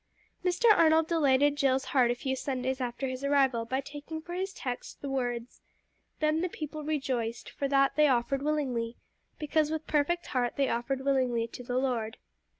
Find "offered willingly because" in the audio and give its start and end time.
8.07-9.69